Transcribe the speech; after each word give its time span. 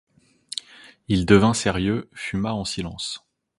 Il 1.09 1.27
devint 1.27 1.53
sérieux, 1.53 2.09
fuma 2.15 2.53
en 2.53 2.65
silence. 2.65 3.23